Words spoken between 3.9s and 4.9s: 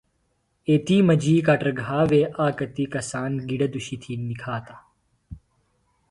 تھی نِکھاتہ